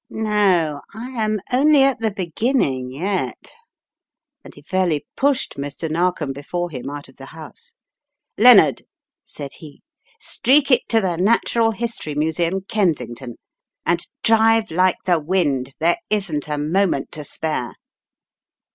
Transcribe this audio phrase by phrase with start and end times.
[0.09, 3.51] "No, I am only at the beginning yet,"
[4.43, 5.91] and he fairly pushed Mr.
[5.91, 7.73] Narkom before him out of the house.
[8.35, 8.81] "Lennard,"
[9.25, 9.83] said he,
[10.19, 13.35] "streak it to the Natural History Museum, Kensington,
[13.85, 15.75] and drive like the wind.
[15.79, 17.75] There isn't a moment to spare."